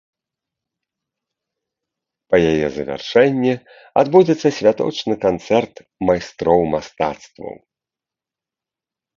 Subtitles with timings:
[2.31, 3.53] Па яе завяршэнні
[4.03, 5.75] адбудзецца святочны канцэрт
[6.11, 7.53] майстроў мастацтваў.